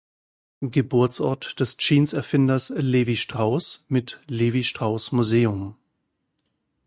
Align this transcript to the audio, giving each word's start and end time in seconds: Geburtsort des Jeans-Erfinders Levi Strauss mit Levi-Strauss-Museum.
Geburtsort 0.63 1.59
des 1.59 1.77
Jeans-Erfinders 1.77 2.69
Levi 2.75 3.15
Strauss 3.15 3.85
mit 3.87 4.19
Levi-Strauss-Museum. 4.27 5.75